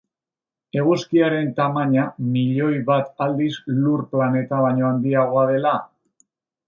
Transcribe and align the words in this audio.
Eguzkiaren 0.83 1.51
tamaina 1.59 2.05
miloi 2.37 2.71
bat 2.87 3.13
aldiz 3.27 3.53
lur 3.83 4.05
planeta 4.15 4.63
baino 4.67 4.89
handiagoa 4.89 5.45
dela? 5.55 5.77